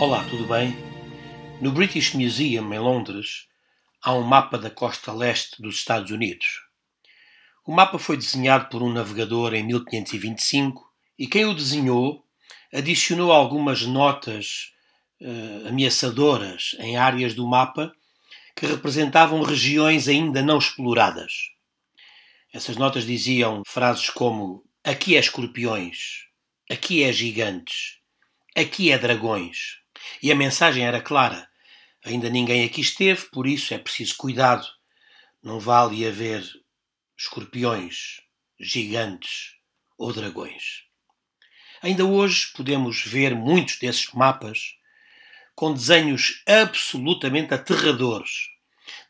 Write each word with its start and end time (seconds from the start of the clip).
Olá, 0.00 0.24
tudo 0.28 0.46
bem? 0.46 0.76
No 1.60 1.72
British 1.72 2.14
Museum, 2.14 2.72
em 2.72 2.78
Londres, 2.78 3.46
há 4.02 4.14
um 4.14 4.22
mapa 4.22 4.58
da 4.58 4.70
costa 4.70 5.12
leste 5.12 5.60
dos 5.60 5.76
Estados 5.76 6.10
Unidos. 6.10 6.71
O 7.64 7.72
mapa 7.72 7.96
foi 7.96 8.16
desenhado 8.16 8.68
por 8.68 8.82
um 8.82 8.92
navegador 8.92 9.54
em 9.54 9.62
1525 9.62 10.84
e 11.16 11.28
quem 11.28 11.44
o 11.44 11.54
desenhou 11.54 12.26
adicionou 12.74 13.30
algumas 13.30 13.82
notas 13.82 14.72
uh, 15.20 15.68
ameaçadoras 15.68 16.74
em 16.80 16.96
áreas 16.96 17.34
do 17.34 17.46
mapa 17.46 17.94
que 18.56 18.66
representavam 18.66 19.42
regiões 19.42 20.08
ainda 20.08 20.42
não 20.42 20.58
exploradas. 20.58 21.52
Essas 22.52 22.76
notas 22.76 23.06
diziam 23.06 23.62
frases 23.64 24.10
como: 24.10 24.64
Aqui 24.82 25.14
é 25.14 25.20
escorpiões, 25.20 26.26
aqui 26.68 27.04
é 27.04 27.12
gigantes, 27.12 27.98
aqui 28.56 28.90
é 28.90 28.98
dragões. 28.98 29.78
E 30.20 30.32
a 30.32 30.34
mensagem 30.34 30.84
era 30.84 31.00
clara: 31.00 31.48
ainda 32.04 32.28
ninguém 32.28 32.64
aqui 32.64 32.80
esteve, 32.80 33.28
por 33.30 33.46
isso 33.46 33.72
é 33.72 33.78
preciso 33.78 34.16
cuidado. 34.16 34.66
Não 35.40 35.60
vale 35.60 36.04
haver 36.06 36.44
escorpiões, 37.22 38.20
gigantes 38.58 39.54
ou 39.96 40.12
dragões. 40.12 40.82
Ainda 41.80 42.04
hoje 42.04 42.52
podemos 42.54 43.04
ver 43.04 43.34
muitos 43.34 43.78
desses 43.78 44.12
mapas 44.12 44.76
com 45.54 45.72
desenhos 45.72 46.42
absolutamente 46.46 47.54
aterradores 47.54 48.48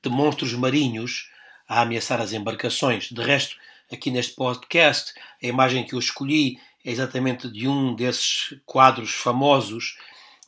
de 0.02 0.10
monstros 0.10 0.52
marinhos 0.52 1.30
a 1.66 1.80
ameaçar 1.80 2.20
as 2.20 2.34
embarcações. 2.34 3.08
De 3.08 3.22
resto, 3.22 3.56
aqui 3.90 4.10
neste 4.10 4.34
podcast, 4.34 5.14
a 5.42 5.46
imagem 5.46 5.86
que 5.86 5.94
eu 5.94 5.98
escolhi 5.98 6.58
é 6.84 6.90
exatamente 6.90 7.50
de 7.50 7.66
um 7.66 7.94
desses 7.94 8.60
quadros 8.66 9.12
famosos 9.12 9.96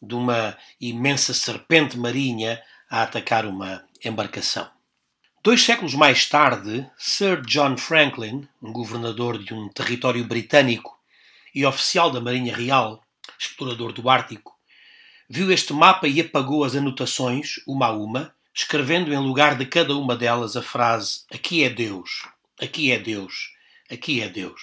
de 0.02 0.14
uma 0.14 0.58
imensa 0.78 1.32
serpente 1.32 1.96
marinha 1.96 2.62
a 2.90 3.02
atacar 3.02 3.46
uma 3.46 3.86
embarcação. 4.04 4.70
Dois 5.44 5.62
séculos 5.62 5.92
mais 5.92 6.26
tarde, 6.26 6.90
Sir 6.96 7.42
John 7.42 7.76
Franklin, 7.76 8.48
um 8.62 8.72
governador 8.72 9.36
de 9.36 9.52
um 9.52 9.68
território 9.68 10.24
britânico 10.24 10.98
e 11.54 11.66
oficial 11.66 12.10
da 12.10 12.18
Marinha 12.18 12.56
Real, 12.56 13.04
explorador 13.38 13.92
do 13.92 14.08
Ártico, 14.08 14.58
viu 15.28 15.52
este 15.52 15.74
mapa 15.74 16.08
e 16.08 16.18
apagou 16.18 16.64
as 16.64 16.74
anotações, 16.74 17.56
uma 17.66 17.88
a 17.88 17.92
uma, 17.92 18.34
escrevendo 18.54 19.12
em 19.12 19.18
lugar 19.18 19.54
de 19.58 19.66
cada 19.66 19.94
uma 19.94 20.16
delas 20.16 20.56
a 20.56 20.62
frase: 20.62 21.24
Aqui 21.30 21.62
é 21.62 21.68
Deus, 21.68 22.26
aqui 22.58 22.90
é 22.90 22.98
Deus, 22.98 23.52
aqui 23.90 24.22
é 24.22 24.30
Deus. 24.30 24.62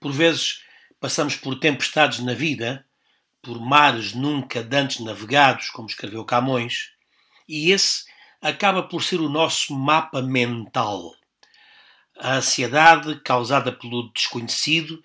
Por 0.00 0.10
vezes 0.10 0.64
passamos 0.98 1.36
por 1.36 1.54
tempestades 1.60 2.18
na 2.18 2.34
vida 2.34 2.84
por 3.40 3.60
mares 3.60 4.14
nunca 4.14 4.64
dantes 4.64 4.98
navegados, 4.98 5.70
como 5.70 5.86
escreveu 5.86 6.24
Camões, 6.24 6.90
e 7.48 7.70
esse 7.70 8.10
acaba 8.40 8.82
por 8.82 9.02
ser 9.02 9.20
o 9.20 9.28
nosso 9.28 9.74
mapa 9.74 10.22
mental. 10.22 11.14
A 12.18 12.36
ansiedade 12.36 13.20
causada 13.20 13.72
pelo 13.72 14.10
desconhecido 14.12 15.02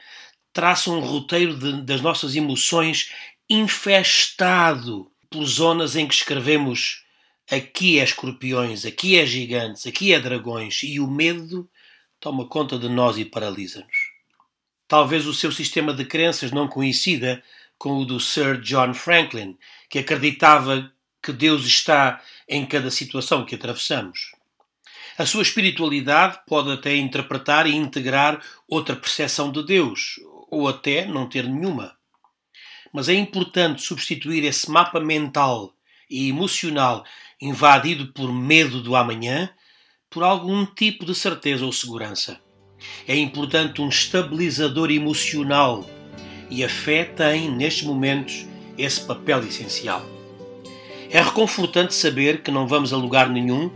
traça 0.54 0.90
um 0.90 1.00
roteiro 1.00 1.58
de, 1.58 1.82
das 1.82 2.02
nossas 2.02 2.36
emoções 2.36 3.12
infestado 3.50 5.12
por 5.30 5.46
zonas 5.46 5.96
em 5.96 6.08
que 6.08 6.14
escrevemos 6.14 7.04
aqui 7.50 8.00
é 8.00 8.04
escorpiões, 8.04 8.86
aqui 8.86 9.18
é 9.18 9.26
gigantes, 9.26 9.86
aqui 9.86 10.14
é 10.14 10.20
dragões 10.20 10.82
e 10.84 11.00
o 11.00 11.08
medo 11.08 11.70
toma 12.20 12.48
conta 12.48 12.80
de 12.80 12.90
nós 12.90 13.18
e 13.18 13.26
paralisa-nos. 13.26 14.16
Talvez 14.88 15.26
o 15.26 15.34
seu 15.34 15.52
sistema 15.52 15.94
de 15.94 16.06
crenças 16.06 16.52
não 16.52 16.68
coincida 16.68 17.44
com 17.78 17.98
o 17.98 18.06
do 18.06 18.20
Sir 18.20 18.60
John 18.62 18.94
Franklin, 18.94 19.58
que 19.90 20.00
acreditava 20.00 20.92
que 21.22 21.34
Deus 21.34 21.66
está 21.66 22.22
em 22.48 22.66
cada 22.66 22.92
situação 22.92 23.46
que 23.46 23.56
atravessamos. 23.56 24.32
A 25.18 25.26
sua 25.26 25.42
espiritualidade 25.42 26.40
pode 26.46 26.72
até 26.72 26.96
interpretar 26.96 27.68
e 27.68 27.76
integrar 27.76 28.42
outra 28.68 28.96
percepção 28.96 29.52
de 29.52 29.64
Deus, 29.64 30.20
ou 30.50 30.68
até 30.68 31.06
não 31.06 31.28
ter 31.28 31.48
nenhuma. 31.48 31.96
Mas 32.94 33.10
é 33.10 33.14
importante 33.14 33.82
substituir 33.82 34.44
esse 34.44 34.70
mapa 34.70 35.00
mental 35.00 35.74
e 36.10 36.30
emocional 36.30 37.06
invadido 37.42 38.12
por 38.14 38.32
medo 38.32 38.82
do 38.82 38.96
amanhã 38.96 39.50
por 40.10 40.24
algum 40.24 40.66
tipo 40.66 41.06
de 41.06 41.14
certeza 41.14 41.66
ou 41.66 41.72
segurança. 41.72 42.40
É 43.08 43.16
importante 43.16 43.82
um 43.82 43.90
estabilizador 43.90 44.92
emocional 44.92 45.86
e 46.50 46.64
a 46.64 46.70
fé 46.70 47.04
tem, 47.06 47.50
nestes 47.50 47.84
momentos, 47.84 48.46
esse 48.78 49.02
papel 49.02 49.44
essencial. 49.44 50.06
É 51.16 51.22
reconfortante 51.22 51.96
saber 51.96 52.42
que 52.42 52.52
não 52.52 52.68
vamos 52.68 52.92
a 52.92 52.98
lugar 52.98 53.30
nenhum 53.30 53.72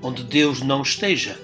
onde 0.00 0.22
Deus 0.22 0.62
não 0.62 0.80
esteja. 0.80 1.36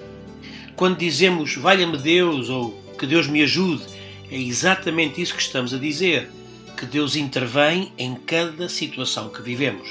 Quando 0.77 0.99
dizemos 0.99 1.57
valha-me 1.57 1.97
Deus 1.97 2.47
ou 2.47 2.71
que 2.97 3.05
Deus 3.05 3.27
me 3.27 3.43
ajude, 3.43 3.83
é 4.31 4.37
exatamente 4.37 5.21
isso 5.21 5.35
que 5.35 5.41
estamos 5.41 5.73
a 5.73 5.77
dizer, 5.77 6.29
que 6.77 6.85
Deus 6.85 7.17
intervém 7.17 7.91
em 7.97 8.15
cada 8.15 8.69
situação 8.69 9.27
que 9.27 9.41
vivemos. 9.41 9.89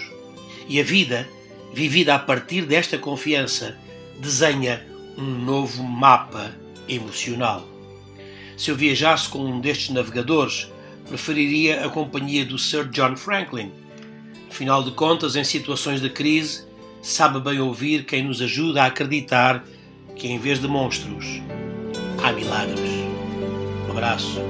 E 0.67 0.81
a 0.81 0.83
vida, 0.83 1.29
vivida 1.75 2.15
a 2.15 2.19
partir 2.19 2.63
desta 2.63 2.97
confiança, 2.97 3.77
desenha 4.19 4.83
um 5.19 5.45
novo 5.45 5.83
mapa 5.83 6.57
emocional. 6.89 7.69
Se 8.57 8.71
eu 8.71 8.77
viajasse 8.77 9.29
com 9.29 9.41
um 9.41 9.61
destes 9.61 9.91
navegadores, 9.91 10.69
preferiria 11.07 11.85
a 11.85 11.91
companhia 11.91 12.47
do 12.47 12.59
Sir 12.59 12.89
John 12.89 13.15
Franklin. 13.15 13.71
Afinal 14.51 14.83
de 14.83 14.91
contas, 14.91 15.37
em 15.37 15.45
situações 15.45 16.01
de 16.01 16.11
crise, 16.11 16.65
sabe 17.01 17.41
bem 17.41 17.61
ouvir 17.61 18.05
quem 18.05 18.25
nos 18.25 18.43
ajuda 18.43 18.83
a 18.83 18.87
acreditar 18.87 19.65
que 20.17 20.29
em 20.29 20.39
vez 20.39 20.61
de 20.61 20.67
monstros, 20.67 21.41
há 22.23 22.33
milagres. 22.33 22.91
Um 23.87 23.93
abraço. 23.93 24.41